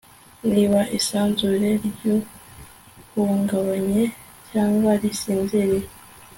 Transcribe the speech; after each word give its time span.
Niba 0.51 0.79
isanzure 0.97 1.69
ryahungabanye 1.87 4.03
cyangwa 4.49 4.91
risinziriye 5.01 5.87